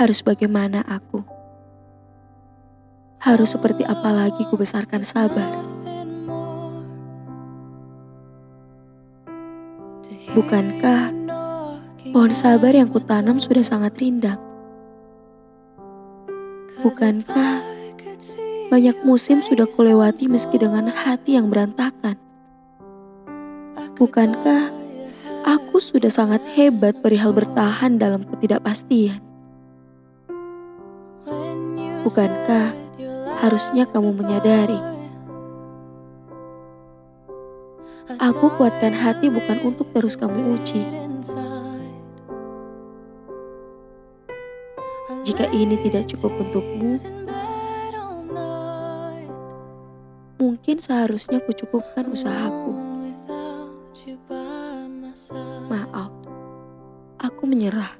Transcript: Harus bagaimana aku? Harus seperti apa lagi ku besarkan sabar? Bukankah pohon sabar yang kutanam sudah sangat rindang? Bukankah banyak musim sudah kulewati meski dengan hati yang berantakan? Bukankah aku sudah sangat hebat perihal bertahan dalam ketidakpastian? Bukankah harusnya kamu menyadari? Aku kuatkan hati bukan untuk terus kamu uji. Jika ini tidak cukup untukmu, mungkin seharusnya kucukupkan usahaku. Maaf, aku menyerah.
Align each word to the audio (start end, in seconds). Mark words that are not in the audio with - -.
Harus 0.00 0.24
bagaimana 0.24 0.80
aku? 0.88 1.20
Harus 3.20 3.52
seperti 3.52 3.84
apa 3.84 4.08
lagi 4.08 4.48
ku 4.48 4.56
besarkan 4.56 5.04
sabar? 5.04 5.60
Bukankah 10.32 11.12
pohon 12.16 12.32
sabar 12.32 12.72
yang 12.72 12.88
kutanam 12.88 13.36
sudah 13.36 13.60
sangat 13.60 13.92
rindang? 14.00 14.40
Bukankah 16.80 17.60
banyak 18.72 18.96
musim 19.04 19.44
sudah 19.44 19.68
kulewati 19.68 20.32
meski 20.32 20.56
dengan 20.56 20.88
hati 20.88 21.36
yang 21.36 21.52
berantakan? 21.52 22.16
Bukankah 24.00 24.72
aku 25.44 25.76
sudah 25.76 26.08
sangat 26.08 26.40
hebat 26.56 26.96
perihal 27.04 27.36
bertahan 27.36 28.00
dalam 28.00 28.24
ketidakpastian? 28.24 29.28
Bukankah 32.00 32.72
harusnya 33.44 33.84
kamu 33.84 34.16
menyadari? 34.16 34.80
Aku 38.20 38.52
kuatkan 38.56 38.96
hati 38.96 39.28
bukan 39.28 39.60
untuk 39.68 39.88
terus 39.92 40.16
kamu 40.16 40.56
uji. 40.56 40.82
Jika 45.28 45.44
ini 45.52 45.76
tidak 45.84 46.08
cukup 46.08 46.32
untukmu, 46.40 46.96
mungkin 50.40 50.76
seharusnya 50.80 51.44
kucukupkan 51.44 52.08
usahaku. 52.08 52.72
Maaf, 55.68 56.10
aku 57.20 57.42
menyerah. 57.44 57.92